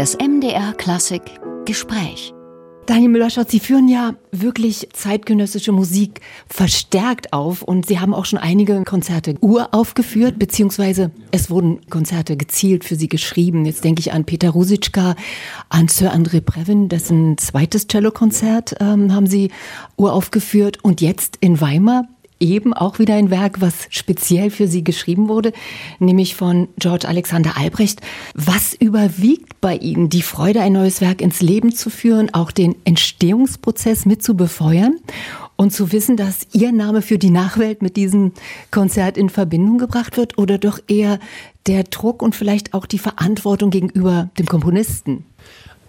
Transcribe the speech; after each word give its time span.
Das 0.00 0.16
MDR 0.16 0.72
Klassik 0.72 1.20
Gespräch. 1.66 2.32
Daniel 2.86 3.10
Müller-Schott, 3.10 3.50
Sie 3.50 3.60
führen 3.60 3.86
ja 3.86 4.14
wirklich 4.32 4.88
zeitgenössische 4.94 5.72
Musik 5.72 6.22
verstärkt 6.48 7.34
auf 7.34 7.60
und 7.60 7.84
Sie 7.84 8.00
haben 8.00 8.14
auch 8.14 8.24
schon 8.24 8.38
einige 8.38 8.82
Konzerte 8.84 9.34
uraufgeführt, 9.42 10.38
beziehungsweise 10.38 11.10
es 11.32 11.50
wurden 11.50 11.82
Konzerte 11.90 12.38
gezielt 12.38 12.84
für 12.84 12.96
Sie 12.96 13.10
geschrieben. 13.10 13.66
Jetzt 13.66 13.84
denke 13.84 14.00
ich 14.00 14.14
an 14.14 14.24
Peter 14.24 14.48
Rusitschka, 14.48 15.16
an 15.68 15.88
Sir 15.88 16.14
André 16.14 16.40
Previn, 16.40 16.88
dessen 16.88 17.36
zweites 17.36 17.86
Cellokonzert 17.86 18.76
ähm, 18.80 19.14
haben 19.14 19.26
Sie 19.26 19.50
uraufgeführt 19.98 20.82
und 20.82 21.02
jetzt 21.02 21.36
in 21.42 21.60
Weimar 21.60 22.08
eben 22.40 22.72
auch 22.74 22.98
wieder 22.98 23.14
ein 23.14 23.30
Werk, 23.30 23.60
was 23.60 23.86
speziell 23.90 24.50
für 24.50 24.66
Sie 24.66 24.82
geschrieben 24.82 25.28
wurde, 25.28 25.52
nämlich 25.98 26.34
von 26.34 26.68
George 26.78 27.06
Alexander 27.06 27.56
Albrecht. 27.56 28.00
Was 28.34 28.74
überwiegt 28.74 29.60
bei 29.60 29.76
Ihnen 29.76 30.08
die 30.08 30.22
Freude, 30.22 30.62
ein 30.62 30.72
neues 30.72 31.00
Werk 31.00 31.20
ins 31.20 31.40
Leben 31.42 31.74
zu 31.74 31.90
führen, 31.90 32.32
auch 32.34 32.50
den 32.50 32.74
Entstehungsprozess 32.84 34.06
mit 34.06 34.22
zu 34.22 34.36
befeuern 34.36 34.96
und 35.56 35.72
zu 35.72 35.92
wissen, 35.92 36.16
dass 36.16 36.46
Ihr 36.52 36.72
Name 36.72 37.02
für 37.02 37.18
die 37.18 37.30
Nachwelt 37.30 37.82
mit 37.82 37.96
diesem 37.96 38.32
Konzert 38.70 39.18
in 39.18 39.28
Verbindung 39.28 39.78
gebracht 39.78 40.16
wird 40.16 40.38
oder 40.38 40.56
doch 40.56 40.80
eher 40.88 41.20
der 41.66 41.84
Druck 41.84 42.22
und 42.22 42.34
vielleicht 42.34 42.72
auch 42.72 42.86
die 42.86 42.98
Verantwortung 42.98 43.70
gegenüber 43.70 44.30
dem 44.38 44.46
Komponisten? 44.46 45.26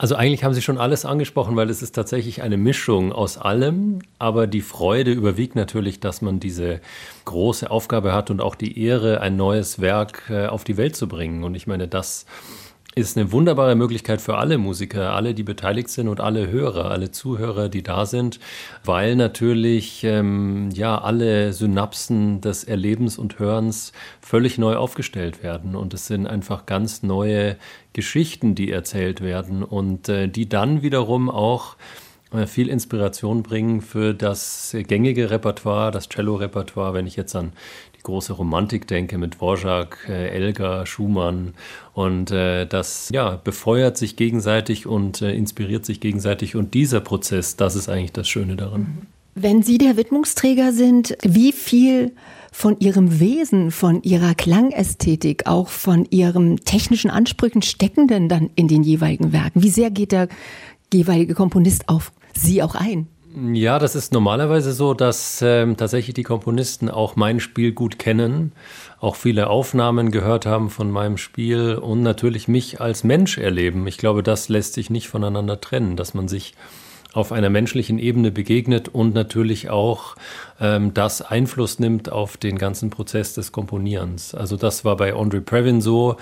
Also 0.01 0.15
eigentlich 0.15 0.43
haben 0.43 0.55
Sie 0.55 0.63
schon 0.63 0.79
alles 0.79 1.05
angesprochen, 1.05 1.55
weil 1.55 1.69
es 1.69 1.83
ist 1.83 1.91
tatsächlich 1.91 2.41
eine 2.41 2.57
Mischung 2.57 3.13
aus 3.13 3.37
allem. 3.37 3.99
Aber 4.17 4.47
die 4.47 4.61
Freude 4.61 5.11
überwiegt 5.11 5.55
natürlich, 5.55 5.99
dass 5.99 6.23
man 6.23 6.39
diese 6.39 6.81
große 7.25 7.69
Aufgabe 7.69 8.11
hat 8.11 8.31
und 8.31 8.41
auch 8.41 8.55
die 8.55 8.83
Ehre, 8.83 9.21
ein 9.21 9.35
neues 9.35 9.79
Werk 9.79 10.23
äh, 10.31 10.47
auf 10.47 10.63
die 10.63 10.77
Welt 10.77 10.95
zu 10.95 11.07
bringen. 11.07 11.43
Und 11.43 11.53
ich 11.53 11.67
meine, 11.67 11.87
das 11.87 12.25
ist 12.93 13.17
eine 13.17 13.31
wunderbare 13.31 13.75
Möglichkeit 13.75 14.21
für 14.21 14.37
alle 14.37 14.57
Musiker, 14.57 15.13
alle, 15.13 15.33
die 15.33 15.43
beteiligt 15.43 15.89
sind 15.89 16.09
und 16.09 16.19
alle 16.19 16.51
Hörer, 16.51 16.91
alle 16.91 17.11
Zuhörer, 17.11 17.69
die 17.69 17.83
da 17.83 18.05
sind, 18.05 18.39
weil 18.83 19.15
natürlich 19.15 20.03
ähm, 20.03 20.69
ja 20.73 20.99
alle 20.99 21.53
Synapsen 21.53 22.41
des 22.41 22.65
Erlebens 22.65 23.17
und 23.17 23.39
Hörens 23.39 23.93
völlig 24.19 24.57
neu 24.57 24.75
aufgestellt 24.75 25.41
werden. 25.41 25.75
Und 25.75 25.93
es 25.93 26.07
sind 26.07 26.27
einfach 26.27 26.65
ganz 26.65 27.01
neue 27.01 27.55
Geschichten, 27.93 28.55
die 28.55 28.71
erzählt 28.71 29.21
werden 29.21 29.63
und 29.63 30.09
äh, 30.09 30.27
die 30.27 30.49
dann 30.49 30.81
wiederum 30.81 31.29
auch 31.29 31.77
viel 32.45 32.69
Inspiration 32.69 33.43
bringen 33.43 33.81
für 33.81 34.13
das 34.13 34.75
gängige 34.87 35.29
Repertoire, 35.29 35.91
das 35.91 36.07
Cello-Repertoire, 36.07 36.93
wenn 36.93 37.05
ich 37.05 37.15
jetzt 37.15 37.35
an 37.35 37.51
die 38.01 38.03
große 38.03 38.33
Romantik 38.33 38.87
denke 38.87 39.17
mit 39.17 39.35
Dvorak, 39.35 40.07
äh, 40.09 40.29
Elgar, 40.29 40.85
Schumann 40.85 41.53
und 41.93 42.31
äh, 42.31 42.65
das 42.65 43.09
ja, 43.11 43.35
befeuert 43.35 43.97
sich 43.97 44.15
gegenseitig 44.15 44.87
und 44.87 45.21
äh, 45.21 45.33
inspiriert 45.33 45.85
sich 45.85 45.99
gegenseitig 45.99 46.55
und 46.55 46.73
dieser 46.73 47.01
Prozess, 47.01 47.57
das 47.57 47.75
ist 47.75 47.89
eigentlich 47.89 48.13
das 48.13 48.27
Schöne 48.27 48.55
daran. 48.55 49.07
Wenn 49.35 49.63
Sie 49.63 49.77
der 49.77 49.97
Widmungsträger 49.97 50.73
sind, 50.73 51.15
wie 51.23 51.53
viel 51.53 52.11
von 52.51 52.77
Ihrem 52.79 53.19
Wesen, 53.19 53.71
von 53.71 54.03
Ihrer 54.03 54.35
Klangästhetik, 54.35 55.47
auch 55.47 55.69
von 55.69 56.05
Ihren 56.09 56.57
technischen 56.57 57.09
Ansprüchen 57.09 57.61
stecken 57.61 58.07
denn 58.07 58.27
dann 58.27 58.49
in 58.55 58.67
den 58.67 58.83
jeweiligen 58.83 59.31
Werken? 59.31 59.63
Wie 59.63 59.69
sehr 59.69 59.89
geht 59.89 60.11
der 60.11 60.27
jeweilige 60.93 61.33
Komponist 61.33 61.87
auf 61.87 62.11
Sie 62.33 62.63
auch 62.63 62.75
ein? 62.75 63.07
Ja, 63.53 63.79
das 63.79 63.95
ist 63.95 64.11
normalerweise 64.11 64.73
so, 64.73 64.93
dass 64.93 65.41
ähm, 65.41 65.77
tatsächlich 65.77 66.13
die 66.13 66.23
Komponisten 66.23 66.89
auch 66.89 67.15
mein 67.15 67.39
Spiel 67.39 67.71
gut 67.71 67.97
kennen, 67.97 68.51
auch 68.99 69.15
viele 69.15 69.49
Aufnahmen 69.49 70.11
gehört 70.11 70.45
haben 70.45 70.69
von 70.69 70.91
meinem 70.91 71.17
Spiel 71.17 71.75
und 71.75 72.03
natürlich 72.03 72.49
mich 72.49 72.81
als 72.81 73.05
Mensch 73.05 73.37
erleben. 73.37 73.87
Ich 73.87 73.97
glaube, 73.97 74.21
das 74.21 74.49
lässt 74.49 74.73
sich 74.73 74.89
nicht 74.89 75.07
voneinander 75.07 75.61
trennen, 75.61 75.95
dass 75.95 76.13
man 76.13 76.27
sich 76.27 76.55
auf 77.13 77.31
einer 77.31 77.49
menschlichen 77.49 77.99
Ebene 77.99 78.31
begegnet 78.31 78.89
und 78.89 79.13
natürlich 79.13 79.69
auch 79.69 80.15
ähm, 80.61 80.93
das 80.93 81.21
Einfluss 81.21 81.79
nimmt 81.79 82.11
auf 82.11 82.37
den 82.37 82.57
ganzen 82.57 82.91
Prozess 82.91 83.33
des 83.33 83.51
Komponierens. 83.51 84.35
Also 84.35 84.55
das 84.55 84.85
war 84.85 84.95
bei 84.95 85.13
Andre 85.13 85.41
Previn 85.41 85.81
so, 85.81 86.17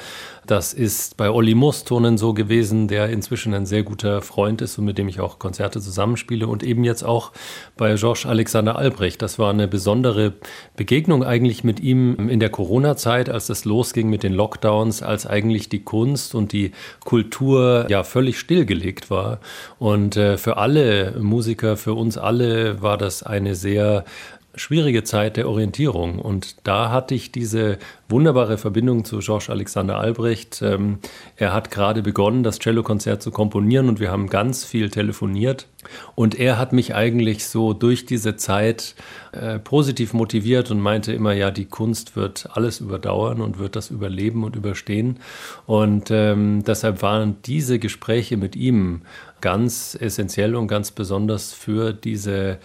das 0.47 0.73
ist 0.73 1.17
bei 1.17 1.29
Olli 1.29 1.53
Mustonen 1.53 2.17
so 2.17 2.33
gewesen, 2.33 2.87
der 2.87 3.09
inzwischen 3.09 3.53
ein 3.53 3.67
sehr 3.67 3.83
guter 3.83 4.21
Freund 4.23 4.61
ist 4.61 4.79
und 4.79 4.85
mit 4.85 4.97
dem 4.97 5.07
ich 5.07 5.19
auch 5.19 5.37
Konzerte 5.37 5.79
zusammenspiele 5.81 6.47
und 6.47 6.63
eben 6.63 6.83
jetzt 6.83 7.03
auch 7.03 7.33
bei 7.77 7.93
Georges 7.95 8.25
Alexander 8.25 8.77
Albrecht. 8.77 9.21
Das 9.21 9.37
war 9.37 9.51
eine 9.51 9.67
besondere 9.67 10.33
Begegnung 10.75 11.23
eigentlich 11.23 11.63
mit 11.63 11.81
ihm 11.81 12.29
in 12.29 12.39
der 12.39 12.49
Corona-Zeit, 12.49 13.29
als 13.29 13.47
das 13.47 13.65
losging 13.65 14.09
mit 14.09 14.23
den 14.23 14.33
Lockdowns, 14.33 15.03
als 15.03 15.27
eigentlich 15.27 15.69
die 15.69 15.83
Kunst 15.83 16.33
und 16.33 16.53
die 16.53 16.71
Kultur 17.03 17.85
ja 17.89 18.03
völlig 18.03 18.39
stillgelegt 18.39 19.11
war. 19.11 19.41
Und 19.77 20.17
äh, 20.17 20.37
für 20.37 20.57
alle 20.57 21.15
Musiker, 21.19 21.77
für 21.77 21.93
uns 21.93 22.17
alle 22.17 22.81
war 22.81 22.97
das 22.97 23.21
eine 23.21 23.53
sehr 23.53 24.05
schwierige 24.59 25.03
Zeit 25.03 25.37
der 25.37 25.47
Orientierung. 25.47 26.19
Und 26.19 26.67
da 26.67 26.91
hatte 26.91 27.15
ich 27.15 27.31
diese 27.31 27.77
wunderbare 28.09 28.57
Verbindung 28.57 29.05
zu 29.05 29.19
Georges 29.19 29.49
Alexander 29.49 29.99
Albrecht. 29.99 30.61
Ähm, 30.61 30.99
er 31.37 31.53
hat 31.53 31.71
gerade 31.71 32.01
begonnen, 32.01 32.43
das 32.43 32.59
Cellokonzert 32.59 33.21
zu 33.21 33.31
komponieren 33.31 33.87
und 33.87 33.99
wir 33.99 34.11
haben 34.11 34.27
ganz 34.27 34.65
viel 34.65 34.89
telefoniert. 34.89 35.67
Und 36.15 36.37
er 36.37 36.57
hat 36.57 36.73
mich 36.73 36.93
eigentlich 36.93 37.45
so 37.45 37.73
durch 37.73 38.05
diese 38.05 38.35
Zeit 38.35 38.95
äh, 39.31 39.59
positiv 39.59 40.13
motiviert 40.13 40.71
und 40.71 40.81
meinte 40.81 41.13
immer, 41.13 41.33
ja, 41.33 41.51
die 41.51 41.65
Kunst 41.65 42.15
wird 42.15 42.49
alles 42.51 42.81
überdauern 42.81 43.41
und 43.41 43.59
wird 43.59 43.75
das 43.75 43.89
überleben 43.89 44.43
und 44.43 44.55
überstehen. 44.55 45.19
Und 45.65 46.11
ähm, 46.11 46.63
deshalb 46.65 47.01
waren 47.01 47.37
diese 47.45 47.79
Gespräche 47.79 48.35
mit 48.35 48.55
ihm 48.55 49.03
ganz 49.41 49.97
essentiell 49.99 50.55
und 50.55 50.67
ganz 50.67 50.91
besonders 50.91 51.53
für 51.53 51.93
diese 51.93 52.57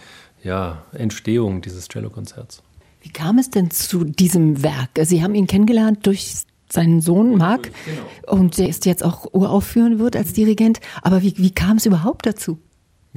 ja, 0.45 0.83
Entstehung 0.93 1.61
dieses 1.61 1.87
Cellokonzerts. 1.87 2.61
Wie 3.01 3.09
kam 3.09 3.39
es 3.39 3.49
denn 3.49 3.71
zu 3.71 4.03
diesem 4.03 4.63
Werk? 4.63 4.91
Sie 5.01 5.23
haben 5.23 5.35
ihn 5.35 5.47
kennengelernt 5.47 6.05
durch 6.05 6.33
seinen 6.71 7.01
Sohn 7.01 7.37
Marc 7.37 7.71
genau. 7.85 8.39
und 8.39 8.57
der 8.57 8.69
ist 8.69 8.85
jetzt 8.85 9.03
auch 9.03 9.33
uraufführen 9.33 9.99
wird 9.99 10.15
als 10.15 10.33
Dirigent. 10.33 10.79
Aber 11.01 11.21
wie, 11.21 11.33
wie 11.37 11.51
kam 11.51 11.77
es 11.77 11.85
überhaupt 11.85 12.25
dazu? 12.25 12.59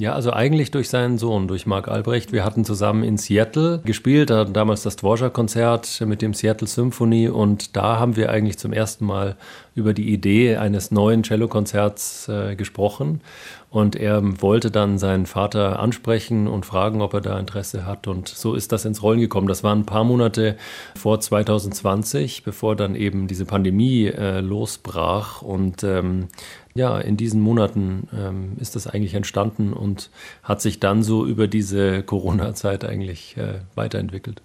Ja, 0.00 0.12
also 0.12 0.32
eigentlich 0.32 0.70
durch 0.70 0.88
seinen 0.90 1.18
Sohn, 1.18 1.48
durch 1.48 1.66
Marc 1.66 1.88
Albrecht. 1.88 2.32
Wir 2.32 2.44
hatten 2.44 2.64
zusammen 2.64 3.02
in 3.02 3.16
Seattle 3.16 3.80
gespielt, 3.84 4.30
hatten 4.30 4.52
damals 4.52 4.82
das 4.82 4.94
Dvorak-Konzert 4.94 6.04
mit 6.06 6.22
dem 6.22 6.34
Seattle 6.34 6.68
Symphony 6.68 7.28
und 7.28 7.74
da 7.74 7.98
haben 7.98 8.14
wir 8.14 8.30
eigentlich 8.30 8.58
zum 8.58 8.72
ersten 8.72 9.04
Mal 9.04 9.36
über 9.74 9.94
die 9.94 10.12
Idee 10.12 10.56
eines 10.56 10.92
neuen 10.92 11.24
Cellokonzerts 11.24 12.28
äh, 12.28 12.54
gesprochen. 12.54 13.22
Und 13.70 13.96
er 13.96 14.40
wollte 14.40 14.70
dann 14.70 14.98
seinen 14.98 15.26
Vater 15.26 15.78
ansprechen 15.78 16.48
und 16.48 16.64
fragen, 16.64 17.02
ob 17.02 17.12
er 17.12 17.20
da 17.20 17.38
Interesse 17.38 17.84
hat. 17.84 18.06
Und 18.06 18.28
so 18.28 18.54
ist 18.54 18.72
das 18.72 18.86
ins 18.86 19.02
Rollen 19.02 19.20
gekommen. 19.20 19.46
Das 19.46 19.62
waren 19.62 19.80
ein 19.80 19.86
paar 19.86 20.04
Monate 20.04 20.56
vor 20.96 21.20
2020, 21.20 22.44
bevor 22.44 22.76
dann 22.76 22.94
eben 22.94 23.26
diese 23.26 23.44
Pandemie 23.44 24.06
äh, 24.06 24.40
losbrach. 24.40 25.42
Und 25.42 25.84
ähm, 25.84 26.28
ja, 26.74 26.98
in 26.98 27.18
diesen 27.18 27.42
Monaten 27.42 28.08
ähm, 28.16 28.52
ist 28.58 28.74
das 28.74 28.86
eigentlich 28.86 29.14
entstanden 29.14 29.74
und 29.74 30.10
hat 30.42 30.62
sich 30.62 30.80
dann 30.80 31.02
so 31.02 31.26
über 31.26 31.46
diese 31.46 32.02
Corona-Zeit 32.02 32.86
eigentlich 32.86 33.36
äh, 33.36 33.60
weiterentwickelt. 33.74 34.40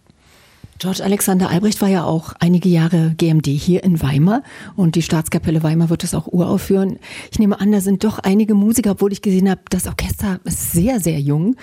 George 0.79 1.03
Alexander 1.03 1.49
Albrecht 1.49 1.81
war 1.81 1.89
ja 1.89 2.03
auch 2.03 2.33
einige 2.39 2.69
Jahre 2.69 3.13
GMD 3.17 3.47
hier 3.47 3.83
in 3.83 4.01
Weimar 4.01 4.43
und 4.75 4.95
die 4.95 5.01
Staatskapelle 5.01 5.63
Weimar 5.63 5.89
wird 5.89 6.03
es 6.03 6.13
auch 6.13 6.27
uraufführen. 6.27 6.99
Ich 7.31 7.39
nehme 7.39 7.59
an, 7.59 7.71
da 7.71 7.79
sind 7.81 8.03
doch 8.03 8.19
einige 8.19 8.53
Musiker, 8.53 8.91
obwohl 8.91 9.11
ich 9.11 9.21
gesehen 9.21 9.49
habe, 9.49 9.61
das 9.69 9.87
Orchester 9.87 10.39
ist 10.43 10.73
sehr, 10.73 10.99
sehr 10.99 11.19
jung, 11.19 11.55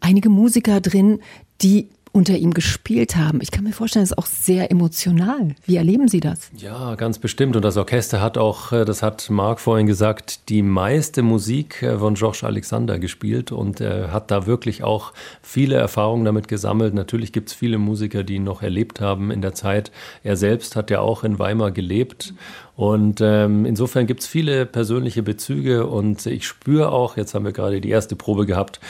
einige 0.00 0.28
Musiker 0.30 0.80
drin, 0.80 1.20
die 1.60 1.88
unter 2.12 2.36
ihm 2.36 2.52
gespielt 2.52 3.16
haben. 3.16 3.40
Ich 3.40 3.50
kann 3.50 3.64
mir 3.64 3.72
vorstellen, 3.72 4.02
das 4.02 4.10
ist 4.12 4.18
auch 4.18 4.26
sehr 4.26 4.70
emotional. 4.70 5.54
Wie 5.64 5.76
erleben 5.76 6.08
Sie 6.08 6.20
das? 6.20 6.50
Ja, 6.56 6.94
ganz 6.94 7.18
bestimmt. 7.18 7.56
Und 7.56 7.64
das 7.64 7.78
Orchester 7.78 8.20
hat 8.20 8.36
auch, 8.36 8.72
äh, 8.72 8.84
das 8.84 9.02
hat 9.02 9.30
Marc 9.30 9.60
vorhin 9.60 9.86
gesagt, 9.86 10.50
die 10.50 10.62
meiste 10.62 11.22
Musik 11.22 11.82
äh, 11.82 11.98
von 11.98 12.14
Georges 12.14 12.44
Alexander 12.44 12.98
gespielt 12.98 13.50
und 13.50 13.80
er 13.80 14.12
hat 14.12 14.30
da 14.30 14.46
wirklich 14.46 14.84
auch 14.84 15.12
viele 15.40 15.76
Erfahrungen 15.76 16.24
damit 16.24 16.48
gesammelt. 16.48 16.92
Natürlich 16.92 17.32
gibt 17.32 17.48
es 17.48 17.54
viele 17.54 17.78
Musiker, 17.78 18.22
die 18.24 18.34
ihn 18.34 18.44
noch 18.44 18.62
erlebt 18.62 19.00
haben 19.00 19.30
in 19.30 19.40
der 19.40 19.54
Zeit. 19.54 19.90
Er 20.22 20.36
selbst 20.36 20.76
hat 20.76 20.90
ja 20.90 21.00
auch 21.00 21.24
in 21.24 21.38
Weimar 21.38 21.70
gelebt. 21.70 22.34
Und 22.76 23.20
ähm, 23.20 23.64
insofern 23.66 24.06
gibt 24.06 24.20
es 24.20 24.26
viele 24.26 24.66
persönliche 24.66 25.22
Bezüge 25.22 25.86
und 25.86 26.24
ich 26.26 26.46
spüre 26.46 26.90
auch, 26.90 27.16
jetzt 27.16 27.34
haben 27.34 27.44
wir 27.44 27.52
gerade 27.52 27.80
die 27.80 27.90
erste 27.90 28.16
Probe 28.16 28.46
gehabt, 28.46 28.80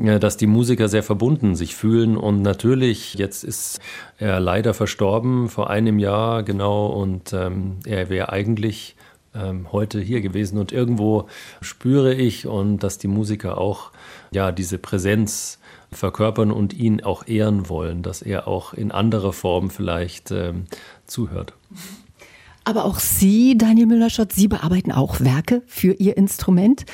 dass 0.00 0.36
die 0.36 0.46
Musiker 0.46 0.88
sehr 0.88 1.02
verbunden 1.02 1.54
sich 1.54 1.76
fühlen. 1.76 2.16
Und 2.16 2.42
natürlich, 2.42 3.14
jetzt 3.14 3.44
ist 3.44 3.80
er 4.18 4.40
leider 4.40 4.74
verstorben 4.74 5.48
vor 5.48 5.70
einem 5.70 5.98
Jahr 5.98 6.42
genau 6.42 6.86
und 6.86 7.32
ähm, 7.32 7.76
er 7.84 8.08
wäre 8.08 8.30
eigentlich 8.30 8.96
ähm, 9.34 9.72
heute 9.72 10.00
hier 10.00 10.20
gewesen. 10.20 10.58
Und 10.58 10.72
irgendwo 10.72 11.28
spüre 11.60 12.14
ich 12.14 12.46
und 12.46 12.78
dass 12.78 12.98
die 12.98 13.08
Musiker 13.08 13.58
auch 13.58 13.90
ja 14.32 14.52
diese 14.52 14.78
Präsenz 14.78 15.58
verkörpern 15.92 16.50
und 16.50 16.72
ihn 16.72 17.02
auch 17.02 17.26
ehren 17.26 17.68
wollen, 17.68 18.02
dass 18.02 18.22
er 18.22 18.48
auch 18.48 18.74
in 18.74 18.92
anderer 18.92 19.32
Form 19.32 19.70
vielleicht 19.70 20.30
ähm, 20.30 20.66
zuhört. 21.06 21.52
Aber 22.70 22.84
auch 22.84 23.00
Sie, 23.00 23.58
Daniel 23.58 23.86
Müller-Schott, 23.86 24.30
Sie 24.30 24.46
bearbeiten 24.46 24.92
auch 24.92 25.18
Werke 25.18 25.62
für 25.66 25.94
Ihr 25.94 26.16
Instrument. 26.16 26.84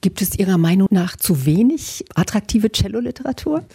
Gibt 0.00 0.22
es 0.22 0.38
Ihrer 0.38 0.56
Meinung 0.56 0.88
nach 0.90 1.14
zu 1.14 1.44
wenig 1.44 2.06
attraktive 2.14 2.72
Cello-Literatur? 2.72 3.62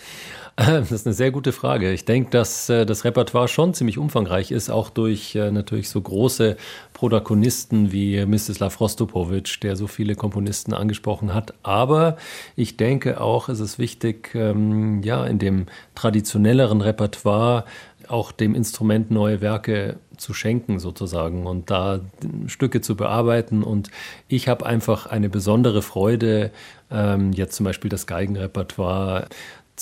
Das 0.58 0.92
ist 0.92 1.08
eine 1.08 1.14
sehr 1.14 1.32
gute 1.32 1.54
Frage. 1.54 1.92
Ich 1.94 2.04
denke, 2.04 2.30
dass 2.30 2.70
äh, 2.70 2.86
das 2.86 3.06
Repertoire 3.06 3.48
schon 3.48 3.74
ziemlich 3.74 3.98
umfangreich 3.98 4.52
ist, 4.52 4.70
auch 4.70 4.90
durch 4.90 5.34
äh, 5.34 5.50
natürlich 5.50 5.90
so 5.90 6.02
große 6.02 6.58
Protagonisten 7.02 7.92
wie 7.92 8.24
Mstislav 8.28 8.80
Rostopowitsch, 8.80 9.64
der 9.64 9.76
so 9.76 9.88
viele 9.88 10.14
Komponisten 10.14 10.72
angesprochen 10.72 11.34
hat. 11.34 11.56
Aber 11.64 12.16
ich 12.56 12.78
denke 12.78 13.20
auch, 13.20 13.50
es 13.50 13.60
ist 13.60 13.80
wichtig, 13.80 14.36
ähm, 14.36 15.02
ja, 15.02 15.26
in 15.26 15.40
dem 15.40 15.66
traditionelleren 15.96 16.80
Repertoire 16.80 17.66
auch 18.08 18.32
dem 18.32 18.54
Instrument 18.54 19.10
neue 19.10 19.42
Werke 19.42 19.96
zu 20.18 20.36
schenken 20.36 20.78
sozusagen 20.78 21.48
und 21.48 21.72
da 21.72 22.02
Stücke 22.46 22.82
zu 22.82 22.96
bearbeiten. 22.96 23.64
Und 23.64 23.90
ich 24.28 24.48
habe 24.48 24.68
einfach 24.68 25.08
eine 25.08 25.28
besondere 25.28 25.82
Freude, 25.82 26.52
ähm, 26.92 27.32
jetzt 27.34 27.56
zum 27.56 27.64
Beispiel 27.64 27.90
das 27.90 28.06
Geigenrepertoire 28.06 29.28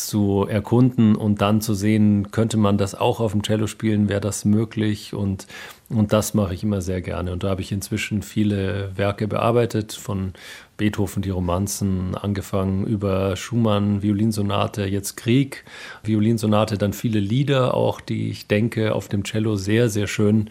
zu 0.06 0.46
erkunden 0.50 1.16
und 1.16 1.42
dann 1.42 1.62
zu 1.62 1.74
sehen, 1.74 2.32
könnte 2.32 2.58
man 2.58 2.78
das 2.78 2.96
auch 2.96 3.20
auf 3.20 3.32
dem 3.32 3.44
Cello 3.44 3.68
spielen, 3.68 4.10
wäre 4.10 4.22
das 4.22 4.46
möglich 4.46 5.14
und, 5.14 5.48
und 5.90 6.14
das 6.14 6.34
mache 6.34 6.54
ich 6.54 6.64
immer 6.64 6.82
sehr 6.82 7.02
gerne. 7.02 7.32
Und 7.34 7.44
da 7.44 7.50
habe 7.50 7.62
ich 7.62 7.72
inzwischen 7.72 8.22
viele 8.22 8.92
Werke 8.96 9.28
bearbeitet, 9.28 9.94
von 9.94 10.34
Beethoven, 10.78 11.22
die 11.22 11.30
Romanzen, 11.30 12.16
angefangen 12.16 12.86
über 12.86 13.36
Schumann, 13.36 14.02
Violinsonate, 14.02 14.86
jetzt 14.86 15.18
Krieg, 15.18 15.66
Violinsonate, 16.04 16.78
dann 16.78 16.94
viele 16.94 17.20
Lieder 17.20 17.74
auch, 17.74 18.02
die 18.02 18.30
ich 18.30 18.48
denke 18.48 18.96
auf 18.96 19.08
dem 19.10 19.24
Cello 19.24 19.56
sehr, 19.56 19.90
sehr 19.90 20.08
schön 20.08 20.50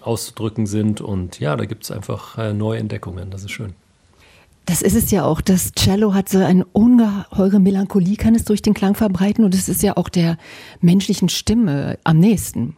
auszudrücken 0.00 0.66
sind. 0.66 1.00
Und 1.00 1.40
ja, 1.40 1.56
da 1.56 1.64
gibt 1.64 1.84
es 1.84 1.90
einfach 1.90 2.38
äh, 2.38 2.52
neue 2.52 2.78
Entdeckungen, 2.78 3.30
das 3.30 3.44
ist 3.44 3.52
schön. 3.52 3.74
Das 4.70 4.82
ist 4.82 4.94
es 4.94 5.10
ja 5.10 5.24
auch. 5.24 5.40
Das 5.40 5.72
Cello 5.72 6.14
hat 6.14 6.28
so 6.28 6.38
eine 6.38 6.64
ungeheure 6.64 7.58
Melancholie, 7.58 8.14
kann 8.14 8.36
es 8.36 8.44
durch 8.44 8.62
den 8.62 8.72
Klang 8.72 8.94
verbreiten 8.94 9.44
und 9.44 9.52
es 9.52 9.68
ist 9.68 9.82
ja 9.82 9.96
auch 9.96 10.08
der 10.08 10.36
menschlichen 10.80 11.28
Stimme 11.28 11.98
am 12.04 12.18
nächsten. 12.18 12.76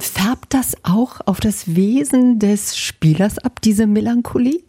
Färbt 0.00 0.52
das 0.52 0.74
auch 0.82 1.20
auf 1.26 1.38
das 1.38 1.76
Wesen 1.76 2.40
des 2.40 2.76
Spielers 2.76 3.38
ab, 3.38 3.62
diese 3.62 3.86
Melancholie? 3.86 4.64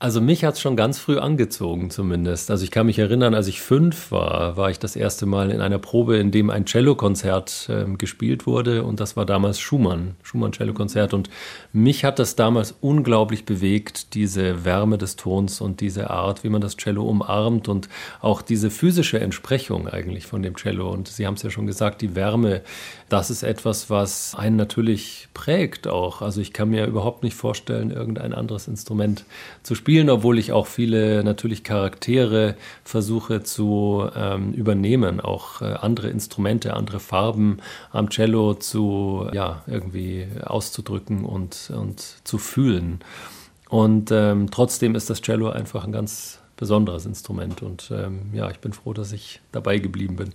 Also 0.00 0.20
mich 0.20 0.44
hat 0.44 0.54
es 0.54 0.60
schon 0.60 0.76
ganz 0.76 1.00
früh 1.00 1.18
angezogen 1.18 1.90
zumindest. 1.90 2.52
Also 2.52 2.62
ich 2.62 2.70
kann 2.70 2.86
mich 2.86 3.00
erinnern, 3.00 3.34
als 3.34 3.48
ich 3.48 3.60
fünf 3.60 4.12
war, 4.12 4.56
war 4.56 4.70
ich 4.70 4.78
das 4.78 4.94
erste 4.94 5.26
Mal 5.26 5.50
in 5.50 5.60
einer 5.60 5.80
Probe, 5.80 6.18
in 6.18 6.30
dem 6.30 6.50
ein 6.50 6.68
Cellokonzert 6.68 7.68
äh, 7.68 7.84
gespielt 7.96 8.46
wurde 8.46 8.84
und 8.84 9.00
das 9.00 9.16
war 9.16 9.26
damals 9.26 9.58
Schumann, 9.58 10.14
Schumann 10.22 10.52
Cellokonzert 10.52 11.14
und 11.14 11.30
mich 11.72 12.04
hat 12.04 12.20
das 12.20 12.36
damals 12.36 12.76
unglaublich 12.80 13.44
bewegt, 13.44 14.14
diese 14.14 14.64
Wärme 14.64 14.98
des 14.98 15.16
Tons 15.16 15.60
und 15.60 15.80
diese 15.80 16.10
Art, 16.10 16.44
wie 16.44 16.48
man 16.48 16.60
das 16.60 16.76
Cello 16.76 17.02
umarmt 17.02 17.66
und 17.66 17.88
auch 18.20 18.40
diese 18.40 18.70
physische 18.70 19.18
Entsprechung 19.18 19.88
eigentlich 19.88 20.26
von 20.26 20.44
dem 20.44 20.54
Cello 20.54 20.92
und 20.92 21.08
Sie 21.08 21.26
haben 21.26 21.34
es 21.34 21.42
ja 21.42 21.50
schon 21.50 21.66
gesagt, 21.66 22.02
die 22.02 22.14
Wärme, 22.14 22.60
das 23.08 23.30
ist 23.30 23.42
etwas, 23.42 23.90
was 23.90 24.36
einen 24.36 24.54
natürlich 24.54 25.26
prägt 25.34 25.88
auch. 25.88 26.22
Also 26.22 26.40
ich 26.40 26.52
kann 26.52 26.70
mir 26.70 26.86
überhaupt 26.86 27.24
nicht 27.24 27.34
vorstellen, 27.34 27.90
irgendein 27.90 28.32
anderes 28.32 28.68
Instrument 28.68 29.24
zu 29.64 29.74
spielen 29.74 29.87
spielen, 29.88 30.10
obwohl 30.10 30.38
ich 30.38 30.52
auch 30.52 30.66
viele 30.66 31.24
natürlich 31.24 31.64
Charaktere 31.64 32.56
versuche 32.84 33.42
zu 33.42 34.06
ähm, 34.14 34.52
übernehmen, 34.52 35.18
auch 35.18 35.62
äh, 35.62 35.64
andere 35.64 36.10
Instrumente, 36.10 36.74
andere 36.74 37.00
Farben 37.00 37.56
am 37.90 38.10
Cello 38.10 38.52
zu 38.52 39.26
ja 39.32 39.62
irgendwie 39.66 40.26
auszudrücken 40.44 41.24
und, 41.24 41.72
und 41.74 42.02
zu 42.24 42.36
fühlen. 42.36 42.98
Und 43.70 44.10
ähm, 44.12 44.50
trotzdem 44.50 44.94
ist 44.94 45.08
das 45.08 45.22
Cello 45.22 45.48
einfach 45.48 45.86
ein 45.86 45.92
ganz 45.92 46.38
besonderes 46.58 47.06
Instrument 47.06 47.62
und 47.62 47.90
ähm, 47.90 48.26
ja, 48.34 48.50
ich 48.50 48.58
bin 48.58 48.74
froh, 48.74 48.92
dass 48.92 49.12
ich 49.12 49.40
dabei 49.52 49.78
geblieben 49.78 50.16
bin. 50.16 50.34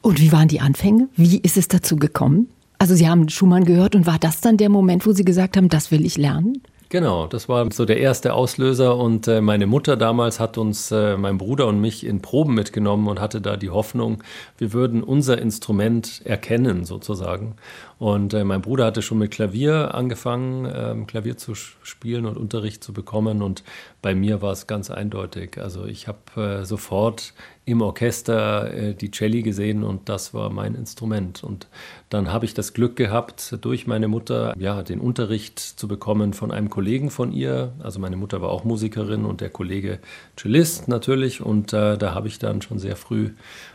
Und 0.00 0.22
wie 0.22 0.32
waren 0.32 0.48
die 0.48 0.60
Anfänge? 0.60 1.10
Wie 1.16 1.36
ist 1.36 1.58
es 1.58 1.68
dazu 1.68 1.96
gekommen? 1.96 2.48
Also 2.78 2.94
Sie 2.94 3.06
haben 3.06 3.28
Schumann 3.28 3.64
gehört 3.64 3.94
und 3.94 4.06
war 4.06 4.18
das 4.18 4.40
dann 4.40 4.56
der 4.56 4.70
Moment, 4.70 5.04
wo 5.04 5.12
Sie 5.12 5.24
gesagt 5.26 5.58
haben, 5.58 5.68
das 5.68 5.90
will 5.90 6.06
ich 6.06 6.16
lernen? 6.16 6.62
Genau, 6.94 7.26
das 7.26 7.48
war 7.48 7.68
so 7.72 7.86
der 7.86 7.98
erste 7.98 8.34
Auslöser 8.34 8.96
und 8.96 9.26
äh, 9.26 9.40
meine 9.40 9.66
Mutter 9.66 9.96
damals 9.96 10.38
hat 10.38 10.58
uns, 10.58 10.92
äh, 10.92 11.16
mein 11.16 11.38
Bruder 11.38 11.66
und 11.66 11.80
mich 11.80 12.06
in 12.06 12.22
Proben 12.22 12.54
mitgenommen 12.54 13.08
und 13.08 13.20
hatte 13.20 13.40
da 13.40 13.56
die 13.56 13.70
Hoffnung, 13.70 14.22
wir 14.58 14.72
würden 14.72 15.02
unser 15.02 15.38
Instrument 15.38 16.22
erkennen 16.24 16.84
sozusagen. 16.84 17.56
Und 17.98 18.32
äh, 18.32 18.44
mein 18.44 18.60
Bruder 18.60 18.84
hatte 18.84 19.02
schon 19.02 19.18
mit 19.18 19.32
Klavier 19.32 19.92
angefangen, 19.92 20.70
ähm, 20.72 21.06
Klavier 21.08 21.36
zu 21.36 21.56
spielen 21.56 22.26
und 22.26 22.36
Unterricht 22.36 22.84
zu 22.84 22.92
bekommen. 22.92 23.42
Und 23.42 23.64
bei 24.04 24.14
mir 24.14 24.42
war 24.42 24.52
es 24.52 24.66
ganz 24.66 24.90
eindeutig. 24.90 25.56
Also 25.56 25.86
ich 25.86 26.08
habe 26.08 26.60
äh, 26.60 26.64
sofort 26.66 27.32
im 27.64 27.80
Orchester 27.80 28.70
äh, 28.70 28.94
die 28.94 29.10
Celli 29.10 29.40
gesehen 29.40 29.82
und 29.82 30.10
das 30.10 30.34
war 30.34 30.50
mein 30.50 30.74
Instrument. 30.74 31.42
Und 31.42 31.68
dann 32.10 32.30
habe 32.30 32.44
ich 32.44 32.52
das 32.52 32.74
Glück 32.74 32.96
gehabt, 32.96 33.56
durch 33.62 33.86
meine 33.86 34.06
Mutter 34.06 34.54
ja 34.58 34.82
den 34.82 35.00
Unterricht 35.00 35.58
zu 35.58 35.88
bekommen 35.88 36.34
von 36.34 36.52
einem 36.52 36.68
Kollegen 36.68 37.08
von 37.08 37.32
ihr. 37.32 37.72
Also 37.82 37.98
meine 37.98 38.16
Mutter 38.16 38.42
war 38.42 38.50
auch 38.50 38.64
Musikerin 38.64 39.24
und 39.24 39.40
der 39.40 39.48
Kollege 39.48 40.00
Cellist 40.36 40.86
natürlich. 40.86 41.40
Und 41.40 41.72
äh, 41.72 41.96
da 41.96 42.14
habe 42.14 42.28
ich 42.28 42.38
dann 42.38 42.60
schon 42.60 42.78
sehr 42.78 42.96
früh 42.96 43.30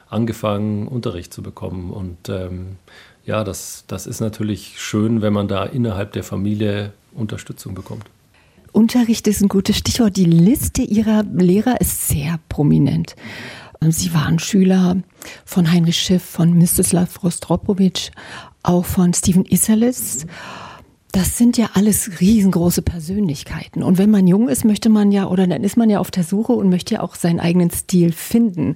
angefangen, 0.10 0.88
Unterricht 0.88 1.34
zu 1.34 1.42
bekommen. 1.42 1.90
Und 1.90 2.30
ähm, 2.30 2.76
ja, 3.26 3.44
das, 3.44 3.86
das 3.88 4.06
ist 4.06 4.20
natürlich 4.20 4.76
schön, 4.78 5.24
wenn 5.24 5.34
man 5.34 5.48
da 5.48 5.66
innerhalb 5.66 6.12
der 6.12 6.24
Familie 6.24 6.94
Unterstützung 7.16 7.74
bekommt. 7.74 8.06
Unterricht 8.72 9.28
ist 9.28 9.42
ein 9.42 9.50
gutes 9.50 9.78
Stichwort. 9.78 10.18
Die 10.18 10.26
Liste 10.26 10.82
Ihrer 10.82 11.24
Lehrer 11.24 11.82
ist 11.82 12.08
sehr 12.08 12.40
prominent. 12.50 13.16
Sie 13.82 14.14
waren 14.14 14.40
Schüler 14.40 14.98
von 15.46 15.72
Heinrich 15.72 15.98
Schiff, 15.98 16.24
von 16.24 16.58
Mstislav 16.58 17.24
Rostropowitsch, 17.24 18.12
auch 18.62 18.86
von 18.86 19.14
Stephen 19.14 19.46
Isserlis. 19.46 20.26
Das 21.12 21.38
sind 21.38 21.58
ja 21.58 21.72
alles 21.74 22.20
riesengroße 22.20 22.82
Persönlichkeiten. 22.82 23.82
Und 23.82 23.98
wenn 23.98 24.12
man 24.12 24.28
jung 24.28 24.50
ist, 24.50 24.66
möchte 24.66 24.90
man 24.90 25.12
ja, 25.12 25.28
oder 25.28 25.48
dann 25.48 25.64
ist 25.64 25.78
man 25.78 25.90
ja 25.90 26.00
auf 26.00 26.12
der 26.12 26.24
Suche 26.24 26.54
und 26.54 26.70
möchte 26.70 26.96
ja 26.96 27.02
auch 27.02 27.16
seinen 27.16 27.40
eigenen 27.40 27.72
Stil 27.72 28.12
finden. 28.12 28.76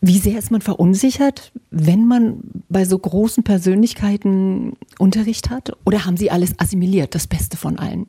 Wie 0.00 0.18
sehr 0.18 0.36
ist 0.38 0.50
man 0.50 0.60
verunsichert, 0.60 1.52
wenn 1.70 2.06
man 2.06 2.40
bei 2.68 2.84
so 2.84 2.98
großen 2.98 3.44
Persönlichkeiten 3.44 4.72
Unterricht 4.98 5.48
hat? 5.48 5.72
Oder 5.86 6.04
haben 6.04 6.16
Sie 6.16 6.30
alles 6.30 6.58
assimiliert, 6.58 7.14
das 7.14 7.28
Beste 7.28 7.56
von 7.56 7.78
allen? 7.78 8.08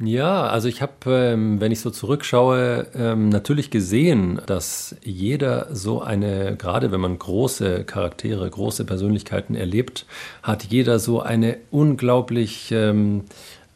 Ja, 0.00 0.46
also 0.46 0.68
ich 0.68 0.80
habe, 0.80 0.92
ähm, 1.06 1.60
wenn 1.60 1.72
ich 1.72 1.80
so 1.80 1.90
zurückschaue, 1.90 2.86
ähm, 2.94 3.30
natürlich 3.30 3.68
gesehen, 3.68 4.40
dass 4.46 4.94
jeder 5.02 5.74
so 5.74 6.00
eine, 6.00 6.54
gerade 6.56 6.92
wenn 6.92 7.00
man 7.00 7.18
große 7.18 7.82
Charaktere, 7.82 8.48
große 8.48 8.84
Persönlichkeiten 8.84 9.56
erlebt, 9.56 10.06
hat 10.44 10.62
jeder 10.62 11.00
so 11.00 11.20
eine 11.20 11.56
unglaublich 11.72 12.70
ähm, 12.70 13.24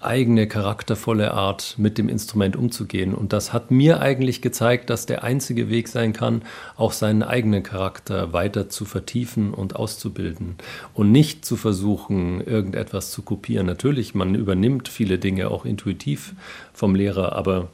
eigene 0.04 0.46
charaktervolle 0.46 1.32
Art 1.32 1.74
mit 1.78 1.98
dem 1.98 2.08
Instrument 2.08 2.56
umzugehen. 2.56 3.14
Und 3.14 3.32
das 3.32 3.52
hat 3.52 3.70
mir 3.70 4.00
eigentlich 4.00 4.42
gezeigt, 4.42 4.90
dass 4.90 5.06
der 5.06 5.24
einzige 5.24 5.68
Weg 5.68 5.88
sein 5.88 6.12
kann, 6.12 6.42
auch 6.76 6.92
seinen 6.92 7.22
eigenen 7.22 7.62
Charakter 7.62 8.32
weiter 8.32 8.68
zu 8.68 8.84
vertiefen 8.84 9.54
und 9.54 9.76
auszubilden 9.76 10.56
und 10.94 11.12
nicht 11.12 11.44
zu 11.44 11.56
versuchen, 11.56 12.40
irgendetwas 12.40 13.10
zu 13.10 13.22
kopieren. 13.22 13.66
Natürlich, 13.66 14.14
man 14.14 14.34
übernimmt 14.34 14.88
viele 14.88 15.18
Dinge 15.18 15.50
auch 15.50 15.64
intuitiv 15.64 16.34
vom 16.72 16.94
Lehrer, 16.94 17.32
aber 17.32 17.68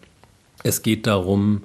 es 0.65 0.83
geht 0.83 1.07
darum, 1.07 1.63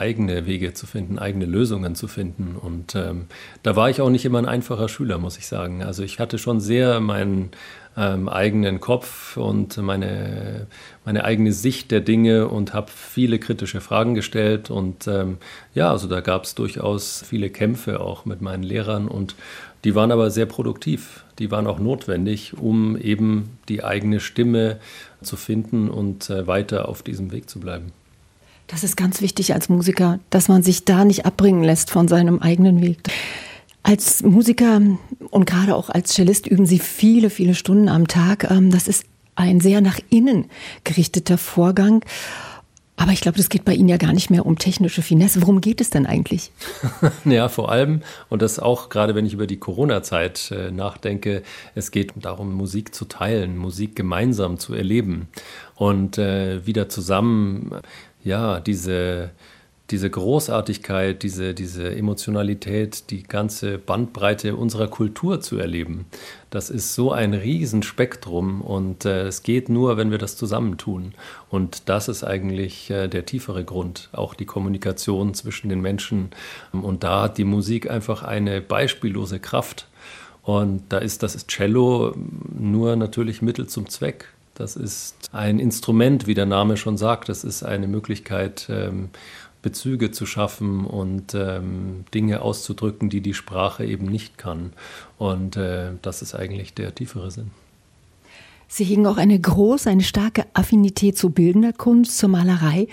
eigene 0.00 0.46
Wege 0.46 0.72
zu 0.72 0.86
finden, 0.86 1.18
eigene 1.18 1.44
Lösungen 1.44 1.94
zu 1.94 2.08
finden. 2.08 2.56
Und 2.56 2.94
ähm, 2.94 3.26
da 3.62 3.76
war 3.76 3.90
ich 3.90 4.00
auch 4.00 4.08
nicht 4.08 4.24
immer 4.24 4.38
ein 4.38 4.46
einfacher 4.46 4.88
Schüler, 4.88 5.18
muss 5.18 5.36
ich 5.36 5.46
sagen. 5.46 5.82
Also 5.82 6.02
ich 6.02 6.18
hatte 6.18 6.38
schon 6.38 6.60
sehr 6.60 7.00
meinen 7.00 7.50
ähm, 7.96 8.28
eigenen 8.28 8.80
Kopf 8.80 9.36
und 9.36 9.76
meine, 9.78 10.66
meine 11.04 11.24
eigene 11.24 11.52
Sicht 11.52 11.90
der 11.90 12.00
Dinge 12.00 12.48
und 12.48 12.72
habe 12.72 12.90
viele 12.90 13.38
kritische 13.38 13.80
Fragen 13.80 14.14
gestellt. 14.14 14.70
Und 14.70 15.06
ähm, 15.08 15.38
ja, 15.74 15.90
also 15.90 16.08
da 16.08 16.20
gab 16.20 16.44
es 16.44 16.54
durchaus 16.54 17.24
viele 17.26 17.50
Kämpfe 17.50 18.00
auch 18.00 18.24
mit 18.24 18.40
meinen 18.40 18.62
Lehrern 18.62 19.08
und 19.08 19.34
die 19.84 19.94
waren 19.94 20.12
aber 20.12 20.30
sehr 20.30 20.46
produktiv. 20.46 21.24
Die 21.38 21.50
waren 21.50 21.66
auch 21.66 21.78
notwendig, 21.78 22.56
um 22.58 22.96
eben 22.96 23.58
die 23.68 23.82
eigene 23.82 24.20
Stimme 24.20 24.78
zu 25.22 25.36
finden 25.36 25.88
und 25.88 26.28
äh, 26.30 26.46
weiter 26.46 26.88
auf 26.88 27.02
diesem 27.02 27.32
Weg 27.32 27.48
zu 27.48 27.60
bleiben. 27.60 27.92
Das 28.66 28.84
ist 28.84 28.96
ganz 28.96 29.20
wichtig 29.20 29.52
als 29.52 29.68
Musiker, 29.68 30.20
dass 30.30 30.48
man 30.48 30.62
sich 30.62 30.84
da 30.84 31.04
nicht 31.04 31.26
abbringen 31.26 31.64
lässt 31.64 31.90
von 31.90 32.06
seinem 32.06 32.38
eigenen 32.38 32.80
Weg. 32.80 32.98
Als 33.82 34.22
Musiker 34.22 34.80
und 35.30 35.46
gerade 35.46 35.74
auch 35.74 35.90
als 35.90 36.12
Cellist 36.12 36.46
üben 36.46 36.66
Sie 36.66 36.78
viele, 36.78 37.30
viele 37.30 37.54
Stunden 37.54 37.88
am 37.88 38.08
Tag. 38.08 38.50
Ähm, 38.50 38.70
das 38.70 38.88
ist 38.88 39.04
ein 39.36 39.60
sehr 39.60 39.80
nach 39.80 39.98
innen 40.10 40.46
gerichteter 40.84 41.38
Vorgang. 41.38 42.04
Aber 43.00 43.12
ich 43.12 43.22
glaube, 43.22 43.38
das 43.38 43.48
geht 43.48 43.64
bei 43.64 43.72
Ihnen 43.72 43.88
ja 43.88 43.96
gar 43.96 44.12
nicht 44.12 44.28
mehr 44.28 44.44
um 44.44 44.58
technische 44.58 45.00
Finesse. 45.00 45.40
Worum 45.40 45.62
geht 45.62 45.80
es 45.80 45.88
denn 45.88 46.04
eigentlich? 46.04 46.52
ja, 47.24 47.48
vor 47.48 47.72
allem, 47.72 48.02
und 48.28 48.42
das 48.42 48.58
auch 48.58 48.90
gerade, 48.90 49.14
wenn 49.14 49.24
ich 49.24 49.32
über 49.32 49.46
die 49.46 49.56
Corona-Zeit 49.56 50.50
äh, 50.50 50.70
nachdenke, 50.70 51.42
es 51.74 51.92
geht 51.92 52.12
darum, 52.16 52.52
Musik 52.52 52.94
zu 52.94 53.06
teilen, 53.06 53.56
Musik 53.56 53.96
gemeinsam 53.96 54.58
zu 54.58 54.74
erleben 54.74 55.28
und 55.76 56.18
äh, 56.18 56.66
wieder 56.66 56.90
zusammen, 56.90 57.72
ja, 58.22 58.60
diese 58.60 59.30
diese 59.90 60.08
Großartigkeit, 60.08 61.22
diese, 61.22 61.54
diese 61.54 61.94
Emotionalität, 61.94 63.10
die 63.10 63.22
ganze 63.22 63.78
Bandbreite 63.78 64.56
unserer 64.56 64.88
Kultur 64.88 65.40
zu 65.40 65.58
erleben. 65.58 66.06
Das 66.50 66.70
ist 66.70 66.94
so 66.94 67.12
ein 67.12 67.34
Riesenspektrum 67.34 68.60
und 68.60 69.04
äh, 69.04 69.26
es 69.26 69.42
geht 69.42 69.68
nur, 69.68 69.96
wenn 69.96 70.10
wir 70.10 70.18
das 70.18 70.36
zusammentun. 70.36 71.14
Und 71.48 71.88
das 71.88 72.08
ist 72.08 72.24
eigentlich 72.24 72.90
äh, 72.90 73.08
der 73.08 73.26
tiefere 73.26 73.64
Grund, 73.64 74.08
auch 74.12 74.34
die 74.34 74.46
Kommunikation 74.46 75.34
zwischen 75.34 75.68
den 75.68 75.80
Menschen. 75.80 76.30
Und 76.72 77.04
da 77.04 77.22
hat 77.22 77.38
die 77.38 77.44
Musik 77.44 77.90
einfach 77.90 78.22
eine 78.22 78.60
beispiellose 78.60 79.40
Kraft. 79.40 79.86
Und 80.42 80.82
da 80.88 80.98
ist 80.98 81.22
das 81.22 81.46
Cello 81.46 82.14
nur 82.58 82.96
natürlich 82.96 83.42
Mittel 83.42 83.68
zum 83.68 83.88
Zweck. 83.88 84.28
Das 84.54 84.76
ist 84.76 85.30
ein 85.32 85.58
Instrument, 85.58 86.26
wie 86.26 86.34
der 86.34 86.46
Name 86.46 86.76
schon 86.76 86.98
sagt. 86.98 87.28
Das 87.28 87.44
ist 87.44 87.62
eine 87.62 87.88
Möglichkeit, 87.88 88.66
ähm, 88.68 89.08
Bezüge 89.62 90.10
zu 90.10 90.26
schaffen 90.26 90.86
und 90.86 91.34
ähm, 91.34 92.04
Dinge 92.14 92.42
auszudrücken, 92.42 93.10
die 93.10 93.20
die 93.20 93.34
Sprache 93.34 93.84
eben 93.84 94.06
nicht 94.06 94.38
kann. 94.38 94.72
Und 95.18 95.56
äh, 95.56 95.92
das 96.02 96.22
ist 96.22 96.34
eigentlich 96.34 96.74
der 96.74 96.94
tiefere 96.94 97.30
Sinn. 97.30 97.50
Sie 98.72 98.84
hegen 98.84 99.06
auch 99.08 99.16
eine 99.16 99.38
große, 99.38 99.90
eine 99.90 100.04
starke 100.04 100.46
Affinität 100.54 101.18
zu 101.18 101.30
bildender 101.30 101.72
Kunst, 101.72 102.16
zur 102.16 102.28
Malerei. 102.28 102.86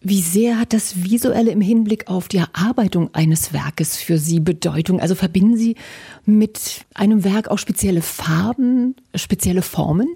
Wie 0.00 0.22
sehr 0.22 0.58
hat 0.58 0.72
das 0.72 1.04
Visuelle 1.04 1.50
im 1.50 1.60
Hinblick 1.60 2.08
auf 2.08 2.28
die 2.28 2.38
Erarbeitung 2.38 3.10
eines 3.12 3.52
Werkes 3.52 3.98
für 3.98 4.16
Sie 4.16 4.40
Bedeutung? 4.40 5.00
Also 5.00 5.14
verbinden 5.14 5.56
Sie 5.58 5.76
mit 6.24 6.86
einem 6.94 7.24
Werk 7.24 7.48
auch 7.48 7.58
spezielle 7.58 8.00
Farben, 8.00 8.96
spezielle 9.14 9.60
Formen? 9.60 10.08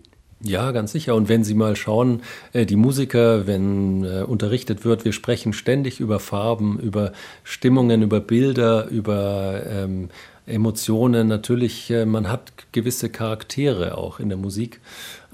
Ja, 0.42 0.70
ganz 0.72 0.92
sicher. 0.92 1.14
Und 1.14 1.28
wenn 1.30 1.44
Sie 1.44 1.54
mal 1.54 1.76
schauen, 1.76 2.22
äh, 2.52 2.66
die 2.66 2.76
Musiker, 2.76 3.46
wenn 3.46 4.04
äh, 4.04 4.22
unterrichtet 4.22 4.84
wird, 4.84 5.04
wir 5.04 5.12
sprechen 5.12 5.54
ständig 5.54 5.98
über 5.98 6.20
Farben, 6.20 6.78
über 6.78 7.12
Stimmungen, 7.42 8.02
über 8.02 8.20
Bilder, 8.20 8.86
über 8.88 9.62
ähm, 9.66 10.10
Emotionen. 10.46 11.28
Natürlich, 11.28 11.90
äh, 11.90 12.04
man 12.04 12.28
hat 12.28 12.52
gewisse 12.72 13.08
Charaktere 13.08 13.96
auch 13.96 14.20
in 14.20 14.28
der 14.28 14.36
Musik 14.38 14.80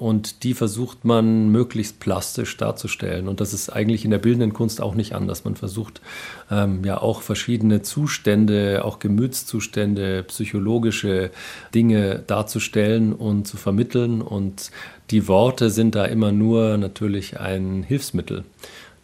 und 0.02 0.42
die 0.42 0.52
versucht 0.52 1.04
man 1.04 1.50
möglichst 1.50 2.00
plastisch 2.00 2.56
darzustellen. 2.56 3.28
Und 3.28 3.40
das 3.40 3.54
ist 3.54 3.70
eigentlich 3.70 4.04
in 4.04 4.10
der 4.10 4.18
bildenden 4.18 4.52
Kunst 4.52 4.80
auch 4.80 4.96
nicht 4.96 5.14
anders. 5.14 5.44
Man 5.44 5.54
versucht 5.54 6.00
ähm, 6.50 6.84
ja 6.84 7.00
auch 7.00 7.22
verschiedene 7.22 7.82
Zustände, 7.82 8.84
auch 8.84 8.98
Gemütszustände, 8.98 10.24
psychologische 10.24 11.30
Dinge 11.72 12.18
darzustellen 12.26 13.12
und 13.12 13.46
zu 13.46 13.56
vermitteln. 13.56 14.22
Und 14.22 14.72
die 15.12 15.28
Worte 15.28 15.70
sind 15.70 15.94
da 15.94 16.04
immer 16.04 16.32
nur 16.32 16.78
natürlich 16.78 17.38
ein 17.38 17.84
Hilfsmittel 17.84 18.42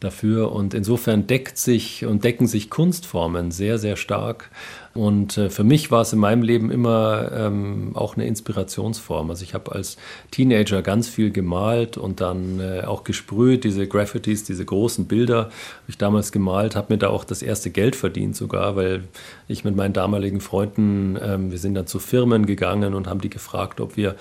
dafür. 0.00 0.52
Und 0.52 0.74
insofern 0.74 1.26
deckt 1.26 1.58
sich 1.58 2.04
und 2.04 2.24
decken 2.24 2.46
sich 2.46 2.70
Kunstformen 2.70 3.50
sehr, 3.50 3.78
sehr 3.78 3.96
stark. 3.96 4.50
Und 4.94 5.38
äh, 5.38 5.50
für 5.50 5.64
mich 5.64 5.90
war 5.90 6.00
es 6.00 6.12
in 6.12 6.18
meinem 6.18 6.42
Leben 6.42 6.70
immer 6.70 7.30
ähm, 7.32 7.92
auch 7.94 8.16
eine 8.16 8.26
Inspirationsform. 8.26 9.30
Also 9.30 9.44
ich 9.44 9.54
habe 9.54 9.72
als 9.72 9.96
Teenager 10.30 10.82
ganz 10.82 11.08
viel 11.08 11.30
gemalt 11.30 11.96
und 11.96 12.20
dann 12.20 12.58
äh, 12.58 12.82
auch 12.82 13.04
gesprüht, 13.04 13.64
diese 13.64 13.86
Graffitis, 13.86 14.44
diese 14.44 14.64
großen 14.64 15.06
Bilder 15.06 15.44
habe 15.44 15.52
ich 15.88 15.98
damals 15.98 16.32
gemalt, 16.32 16.74
habe 16.74 16.94
mir 16.94 16.98
da 16.98 17.10
auch 17.10 17.24
das 17.24 17.42
erste 17.42 17.70
Geld 17.70 17.94
verdient 17.94 18.34
sogar, 18.34 18.76
weil 18.76 19.04
ich 19.46 19.62
mit 19.62 19.76
meinen 19.76 19.92
damaligen 19.92 20.40
Freunden, 20.40 21.16
ähm, 21.22 21.50
wir 21.50 21.58
sind 21.58 21.74
dann 21.74 21.86
zu 21.86 21.98
Firmen 22.00 22.46
gegangen 22.46 22.94
und 22.94 23.06
haben 23.06 23.20
die 23.20 23.30
gefragt, 23.30 23.80
ob 23.80 23.96
wir 23.96 24.16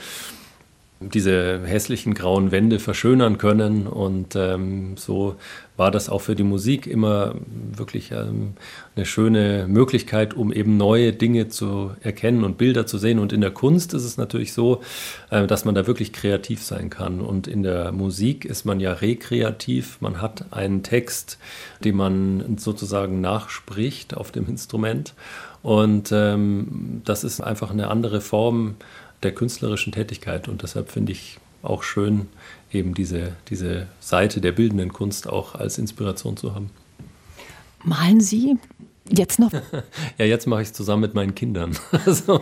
diese 1.00 1.62
hässlichen 1.64 2.14
grauen 2.14 2.52
Wände 2.52 2.80
verschönern 2.80 3.38
können. 3.38 3.86
Und 3.88 4.36
ähm, 4.36 4.98
so 4.98 5.36
war 5.76 5.92
das 5.92 6.10
auch 6.10 6.22
für 6.22 6.36
die 6.36 6.44
Musik 6.44 6.88
immer 6.88 7.36
wirklich 7.76 8.12
ähm, 8.12 8.54
eine 8.96 9.06
schöne 9.06 9.68
Möglichkeit, 9.68 10.34
um 10.34 10.52
eben 10.52 10.76
neue 10.78 11.14
Dinge 11.14 11.50
zu 11.50 11.92
erkennen 12.02 12.44
und 12.44 12.58
Bilder 12.58 12.88
zu 12.88 12.98
sehen. 12.98 13.20
Und 13.20 13.32
in 13.32 13.42
der 13.42 13.52
Kunst 13.52 13.94
ist 13.94 14.04
es 14.04 14.18
natürlich 14.18 14.54
so, 14.54 14.82
äh, 15.30 15.46
dass 15.46 15.66
man 15.66 15.76
da 15.76 15.86
wirklich 15.86 16.14
kreativ 16.14 16.64
sein 16.64 16.90
kann. 16.90 17.22
Und 17.22 17.48
in 17.48 17.62
der 17.62 17.92
Musik 17.92 18.44
ist 18.46 18.66
man 18.66 18.80
ja 18.80 18.94
rekreativ. 18.94 20.02
Man 20.02 20.20
hat 20.20 20.46
einen 20.52 20.82
Text, 20.82 21.38
den 21.84 21.96
man 21.96 22.58
sozusagen 22.58 23.22
nachspricht 23.22 24.18
auf 24.18 24.32
dem 24.32 24.48
Instrument. 24.48 25.14
Und 25.62 26.12
ähm, 26.12 27.02
das 27.06 27.24
ist 27.24 27.42
einfach 27.42 27.72
eine 27.72 27.90
andere 27.90 28.22
Form 28.22 28.76
der 29.24 29.34
künstlerischen 29.34 29.92
Tätigkeit. 29.94 30.48
Und 30.48 30.64
deshalb 30.64 30.92
finde 30.92 31.12
ich 31.12 31.40
auch 31.64 31.84
schön, 31.84 32.28
eben 32.72 32.94
diese, 32.94 33.34
diese 33.50 33.88
Seite 34.00 34.42
der 34.42 34.52
bildenden 34.52 34.94
Kunst 34.94 35.28
auch 35.28 35.56
als 35.56 35.78
Inspiration 35.78 36.38
zu 36.38 36.54
haben. 36.54 36.70
Malen 37.84 38.22
Sie 38.22 38.58
Jetzt 39.10 39.40
noch? 39.40 39.52
ja, 40.18 40.26
jetzt 40.26 40.48
mache 40.48 40.62
ich 40.62 40.70
es 40.70 40.74
zusammen 40.74 41.02
mit 41.02 41.14
meinen 41.14 41.34
Kindern. 41.34 41.78
also, 42.06 42.42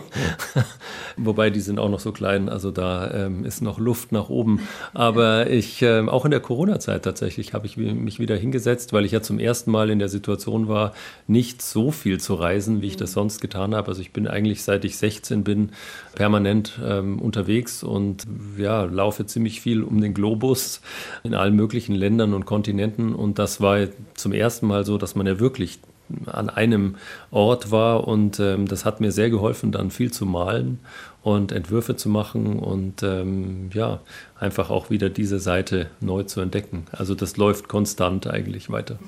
wobei 1.16 1.50
die 1.50 1.60
sind 1.60 1.78
auch 1.78 1.88
noch 1.88 2.00
so 2.00 2.12
klein, 2.12 2.48
also 2.48 2.70
da 2.70 3.10
ähm, 3.12 3.44
ist 3.44 3.62
noch 3.62 3.78
Luft 3.78 4.12
nach 4.12 4.28
oben. 4.28 4.60
Aber 4.92 5.48
ich, 5.48 5.82
ähm, 5.82 6.08
auch 6.08 6.24
in 6.24 6.30
der 6.30 6.40
Corona-Zeit 6.40 7.04
tatsächlich, 7.04 7.54
habe 7.54 7.66
ich 7.66 7.76
mich 7.76 8.18
wieder 8.18 8.36
hingesetzt, 8.36 8.92
weil 8.92 9.04
ich 9.04 9.12
ja 9.12 9.22
zum 9.22 9.38
ersten 9.38 9.70
Mal 9.70 9.90
in 9.90 9.98
der 9.98 10.08
Situation 10.08 10.68
war, 10.68 10.92
nicht 11.26 11.62
so 11.62 11.90
viel 11.90 12.18
zu 12.18 12.34
reisen, 12.34 12.82
wie 12.82 12.88
ich 12.88 12.96
das 12.96 13.12
sonst 13.12 13.40
getan 13.40 13.74
habe. 13.74 13.88
Also 13.88 14.00
ich 14.00 14.12
bin 14.12 14.26
eigentlich, 14.26 14.62
seit 14.62 14.84
ich 14.84 14.96
16 14.96 15.44
bin, 15.44 15.70
permanent 16.14 16.80
ähm, 16.84 17.20
unterwegs 17.20 17.82
und 17.82 18.24
ja, 18.56 18.84
laufe 18.84 19.26
ziemlich 19.26 19.60
viel 19.60 19.82
um 19.82 20.00
den 20.00 20.14
Globus 20.14 20.80
in 21.22 21.34
allen 21.34 21.54
möglichen 21.54 21.94
Ländern 21.94 22.34
und 22.34 22.46
Kontinenten. 22.46 23.14
Und 23.14 23.38
das 23.38 23.60
war 23.60 23.86
zum 24.14 24.32
ersten 24.32 24.66
Mal 24.66 24.84
so, 24.84 24.98
dass 24.98 25.14
man 25.14 25.26
ja 25.26 25.38
wirklich 25.38 25.78
an 26.26 26.50
einem 26.50 26.96
Ort 27.30 27.70
war 27.70 28.06
und 28.06 28.40
ähm, 28.40 28.66
das 28.66 28.84
hat 28.84 29.00
mir 29.00 29.12
sehr 29.12 29.30
geholfen, 29.30 29.72
dann 29.72 29.90
viel 29.90 30.12
zu 30.12 30.26
malen 30.26 30.80
und 31.22 31.52
Entwürfe 31.52 31.96
zu 31.96 32.08
machen 32.08 32.58
und 32.58 33.02
ähm, 33.02 33.70
ja, 33.72 34.00
einfach 34.38 34.70
auch 34.70 34.90
wieder 34.90 35.08
diese 35.08 35.40
Seite 35.40 35.90
neu 36.00 36.22
zu 36.22 36.40
entdecken. 36.40 36.86
Also 36.92 37.14
das 37.14 37.36
läuft 37.36 37.68
konstant 37.68 38.26
eigentlich 38.26 38.70
weiter 38.70 38.98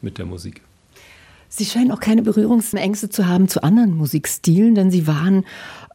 mit 0.00 0.18
der 0.18 0.26
Musik. 0.26 0.62
Sie 1.50 1.64
scheinen 1.64 1.92
auch 1.92 2.00
keine 2.00 2.22
Berührungsängste 2.22 3.08
zu 3.08 3.26
haben 3.26 3.48
zu 3.48 3.62
anderen 3.62 3.96
Musikstilen, 3.96 4.74
denn 4.74 4.90
Sie 4.90 5.06
waren 5.06 5.44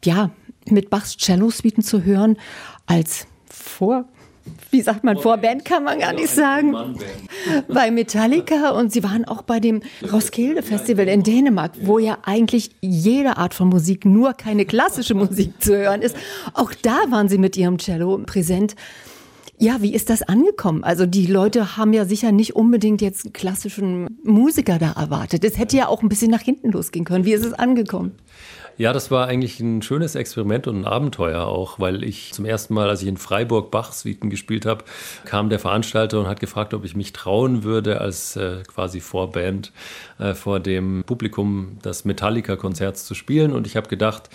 ja 0.03 0.31
mit 0.67 0.89
Bachs 0.89 1.17
Cello-Suiten 1.17 1.83
zu 1.83 2.03
hören 2.03 2.37
als 2.85 3.27
vor 3.49 4.05
wie 4.71 4.81
sagt 4.81 5.03
man, 5.03 5.17
Vorband 5.17 5.65
kann 5.65 5.83
man 5.83 5.99
gar 5.99 6.13
nicht 6.13 6.29
sagen, 6.29 6.75
bei 7.67 7.91
Metallica 7.91 8.71
und 8.71 8.91
sie 8.91 9.03
waren 9.03 9.25
auch 9.25 9.43
bei 9.43 9.59
dem 9.59 9.81
Roskilde 10.11 10.63
Festival 10.63 11.07
in 11.07 11.23
Dänemark, 11.23 11.73
wo 11.81 11.99
ja 11.99 12.17
eigentlich 12.23 12.71
jede 12.81 13.37
Art 13.37 13.53
von 13.53 13.69
Musik, 13.69 14.05
nur 14.05 14.33
keine 14.33 14.65
klassische 14.65 15.13
Musik 15.13 15.61
zu 15.61 15.77
hören 15.77 16.01
ist. 16.01 16.15
Auch 16.53 16.73
da 16.81 16.97
waren 17.09 17.29
sie 17.29 17.37
mit 17.37 17.55
ihrem 17.55 17.77
Cello 17.77 18.17
präsent. 18.25 18.75
Ja, 19.59 19.81
wie 19.81 19.93
ist 19.93 20.09
das 20.09 20.23
angekommen? 20.23 20.83
Also 20.83 21.05
die 21.05 21.27
Leute 21.27 21.77
haben 21.77 21.93
ja 21.93 22.05
sicher 22.05 22.31
nicht 22.31 22.55
unbedingt 22.55 23.01
jetzt 23.01 23.25
einen 23.25 23.33
klassischen 23.33 24.19
Musiker 24.23 24.79
da 24.79 24.91
erwartet. 24.93 25.45
Es 25.45 25.57
hätte 25.57 25.77
ja 25.77 25.87
auch 25.87 26.01
ein 26.01 26.09
bisschen 26.09 26.31
nach 26.31 26.41
hinten 26.41 26.71
losgehen 26.71 27.05
können. 27.05 27.23
Wie 27.23 27.33
ist 27.33 27.45
es 27.45 27.53
angekommen? 27.53 28.13
Ja, 28.77 28.91
das 28.91 29.11
war 29.11 29.27
eigentlich 29.27 29.59
ein 29.59 29.83
schönes 29.83 30.15
Experiment 30.15 30.65
und 30.65 30.81
ein 30.81 30.85
Abenteuer 30.85 31.45
auch, 31.45 31.79
weil 31.79 32.03
ich 32.03 32.33
zum 32.33 32.45
ersten 32.45 32.73
Mal, 32.73 32.89
als 32.89 33.03
ich 33.03 33.07
in 33.07 33.17
Freiburg 33.17 33.69
Bach-Suiten 33.69 34.31
gespielt 34.31 34.65
habe, 34.65 34.83
kam 35.25 35.49
der 35.49 35.59
Veranstalter 35.59 36.19
und 36.19 36.27
hat 36.27 36.39
gefragt, 36.39 36.73
ob 36.73 36.83
ich 36.83 36.95
mich 36.95 37.13
trauen 37.13 37.63
würde, 37.63 38.01
als 38.01 38.35
äh, 38.35 38.63
quasi 38.67 38.99
Vorband 38.99 39.71
äh, 40.17 40.33
vor 40.33 40.59
dem 40.59 41.03
Publikum 41.05 41.77
das 41.83 42.03
Metallica-Konzert 42.03 42.97
zu 42.97 43.13
spielen. 43.13 43.53
Und 43.53 43.67
ich 43.67 43.75
habe 43.75 43.87
gedacht, 43.89 44.29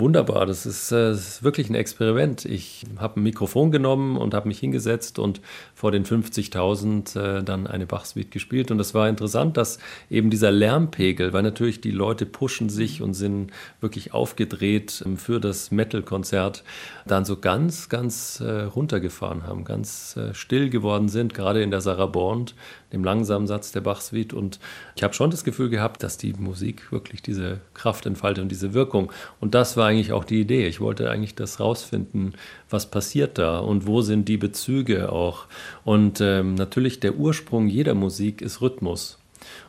Wunderbar, 0.00 0.46
das 0.46 0.64
ist, 0.64 0.92
äh, 0.92 1.10
das 1.10 1.28
ist, 1.28 1.42
wirklich 1.42 1.70
ein 1.70 1.74
Experiment. 1.74 2.44
Ich 2.44 2.84
habe 2.98 3.18
ein 3.18 3.22
Mikrofon 3.22 3.70
genommen 3.70 4.16
und 4.16 4.34
habe 4.34 4.46
mich 4.46 4.58
hingesetzt 4.58 5.18
und 5.18 5.40
vor 5.74 5.90
den 5.90 6.04
50.000 6.04 7.38
äh, 7.38 7.42
dann 7.42 7.66
eine 7.66 7.86
Bach-Suite 7.86 8.30
gespielt. 8.30 8.70
Und 8.70 8.78
das 8.78 8.94
war 8.94 9.08
interessant, 9.08 9.56
dass 9.56 9.78
eben 10.08 10.30
dieser 10.30 10.52
Lärmpegel, 10.52 11.32
weil 11.32 11.42
natürlich 11.42 11.80
die 11.80 11.90
Leute 11.90 12.26
pushen 12.26 12.68
sich 12.68 13.02
und 13.02 13.14
sind 13.14 13.50
wirklich 13.80 14.14
aufgedreht 14.14 15.02
ähm, 15.04 15.16
für 15.16 15.40
das 15.40 15.70
Metal-Konzert, 15.70 16.62
dann 17.06 17.24
so 17.24 17.38
ganz, 17.38 17.88
ganz 17.88 18.40
äh, 18.40 18.62
runtergefahren 18.62 19.46
haben, 19.46 19.64
ganz 19.64 20.16
äh, 20.16 20.34
still 20.34 20.70
geworden 20.70 21.08
sind, 21.08 21.34
gerade 21.34 21.62
in 21.62 21.70
der 21.70 21.80
Sarah 21.80 22.06
Bond 22.06 22.54
dem 22.92 23.04
langsamen 23.04 23.46
Satz 23.46 23.72
der 23.72 23.80
Bach-Suite. 23.80 24.32
Und 24.32 24.58
ich 24.96 25.02
habe 25.02 25.14
schon 25.14 25.30
das 25.30 25.44
Gefühl 25.44 25.68
gehabt, 25.68 26.02
dass 26.02 26.18
die 26.18 26.32
Musik 26.32 26.90
wirklich 26.92 27.22
diese 27.22 27.60
Kraft 27.74 28.06
entfaltet 28.06 28.42
und 28.42 28.50
diese 28.50 28.74
Wirkung. 28.74 29.12
Und 29.40 29.54
das 29.54 29.76
war 29.76 29.86
eigentlich 29.86 30.12
auch 30.12 30.24
die 30.24 30.40
Idee. 30.40 30.66
Ich 30.66 30.80
wollte 30.80 31.10
eigentlich 31.10 31.34
das 31.34 31.60
rausfinden, 31.60 32.34
was 32.70 32.90
passiert 32.90 33.38
da 33.38 33.58
und 33.58 33.86
wo 33.86 34.00
sind 34.00 34.28
die 34.28 34.36
Bezüge 34.38 35.12
auch. 35.12 35.46
Und 35.84 36.20
ähm, 36.20 36.54
natürlich 36.54 37.00
der 37.00 37.16
Ursprung 37.16 37.68
jeder 37.68 37.94
Musik 37.94 38.40
ist 38.42 38.60
Rhythmus. 38.60 39.17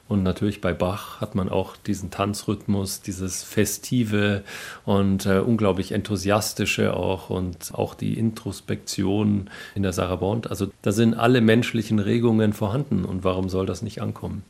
Und 0.10 0.24
natürlich 0.24 0.60
bei 0.60 0.74
Bach 0.74 1.22
hat 1.22 1.36
man 1.36 1.50
auch 1.50 1.78
diesen 1.78 2.10
Tanzrhythmus, 2.10 3.02
dieses 3.02 3.44
Festive 3.44 4.44
und 4.84 5.28
äh, 5.28 5.38
unglaublich 5.38 5.92
enthusiastische 5.92 6.98
auch 6.98 7.30
und 7.30 7.72
auch 7.74 7.94
die 7.94 8.18
Introspektion 8.18 9.52
in 9.76 9.84
der 9.84 9.94
Sarabande. 9.94 10.50
Also 10.50 10.72
da 10.82 10.92
sind 10.92 11.14
alle 11.14 11.42
menschlichen 11.42 12.00
Regungen 12.00 12.54
vorhanden 12.54 13.06
und 13.06 13.24
warum 13.24 13.50
soll 13.50 13.68
das 13.68 13.84
nicht 13.84 14.02
ankommen? 14.02 14.44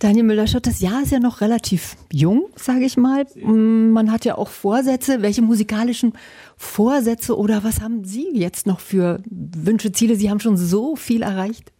Daniel 0.00 0.24
Müller-Schott, 0.24 0.66
das 0.66 0.80
Jahr 0.80 1.02
ist 1.02 1.12
ja 1.12 1.20
noch 1.20 1.40
relativ 1.40 1.96
jung, 2.12 2.46
sage 2.56 2.84
ich 2.84 2.96
mal. 2.96 3.24
Mm, 3.36 3.90
man 3.90 4.10
hat 4.10 4.24
ja 4.24 4.36
auch 4.36 4.48
Vorsätze. 4.48 5.22
Welche 5.22 5.40
musikalischen 5.40 6.14
Vorsätze 6.56 7.38
oder 7.38 7.62
was 7.62 7.80
haben 7.80 8.04
Sie 8.04 8.28
jetzt 8.32 8.66
noch 8.66 8.80
für 8.80 9.20
Wünsche, 9.30 9.92
Ziele? 9.92 10.16
Sie 10.16 10.30
haben 10.30 10.40
schon 10.40 10.56
so 10.56 10.96
viel 10.96 11.22
erreicht. 11.22 11.70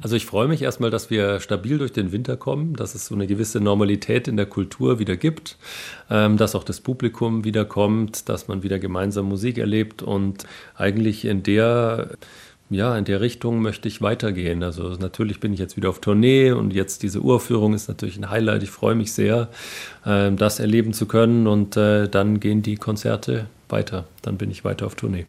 Also 0.00 0.16
ich 0.16 0.26
freue 0.26 0.48
mich 0.48 0.62
erstmal, 0.62 0.90
dass 0.90 1.08
wir 1.08 1.38
stabil 1.38 1.78
durch 1.78 1.92
den 1.92 2.10
Winter 2.10 2.36
kommen, 2.36 2.74
dass 2.74 2.94
es 2.96 3.06
so 3.06 3.14
eine 3.14 3.26
gewisse 3.26 3.60
Normalität 3.60 4.26
in 4.26 4.36
der 4.36 4.46
Kultur 4.46 4.98
wieder 4.98 5.16
gibt, 5.16 5.56
ähm, 6.10 6.36
dass 6.36 6.56
auch 6.56 6.64
das 6.64 6.80
Publikum 6.80 7.44
wieder 7.44 7.64
kommt, 7.64 8.28
dass 8.28 8.48
man 8.48 8.62
wieder 8.64 8.80
gemeinsam 8.80 9.26
Musik 9.26 9.58
erlebt 9.58 10.02
und 10.02 10.46
eigentlich 10.74 11.24
in 11.26 11.42
der 11.42 12.10
ja, 12.72 12.96
in 12.96 13.04
der 13.04 13.20
Richtung 13.20 13.60
möchte 13.60 13.88
ich 13.88 14.02
weitergehen. 14.02 14.62
Also 14.62 14.90
natürlich 14.98 15.40
bin 15.40 15.52
ich 15.52 15.60
jetzt 15.60 15.76
wieder 15.76 15.90
auf 15.90 16.00
Tournee 16.00 16.52
und 16.52 16.72
jetzt 16.72 17.02
diese 17.02 17.20
Urführung 17.20 17.74
ist 17.74 17.88
natürlich 17.88 18.16
ein 18.16 18.30
Highlight. 18.30 18.62
Ich 18.62 18.70
freue 18.70 18.94
mich 18.94 19.12
sehr, 19.12 19.48
äh, 20.04 20.32
das 20.32 20.58
erleben 20.58 20.92
zu 20.92 21.06
können 21.06 21.46
und 21.46 21.76
äh, 21.76 22.08
dann 22.08 22.40
gehen 22.40 22.62
die 22.62 22.76
Konzerte 22.76 23.46
weiter. 23.68 24.04
Dann 24.22 24.36
bin 24.38 24.50
ich 24.50 24.64
weiter 24.64 24.86
auf 24.86 24.94
Tournee. 24.94 25.26